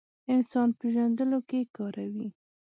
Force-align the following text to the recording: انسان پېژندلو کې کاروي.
انسان 0.33 0.67
پېژندلو 0.79 1.39
کې 1.49 1.59
کاروي. 1.75 2.29